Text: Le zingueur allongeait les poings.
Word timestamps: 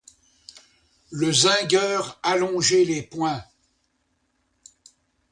Le 1.11 1.31
zingueur 1.31 2.19
allongeait 2.23 2.85
les 2.85 3.03
poings. 3.03 3.43